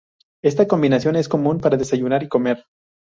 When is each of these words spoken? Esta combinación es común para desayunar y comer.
Esta 0.43 0.65
combinación 0.67 1.15
es 1.15 1.29
común 1.29 1.59
para 1.59 1.77
desayunar 1.77 2.23
y 2.23 2.27
comer. 2.27 2.65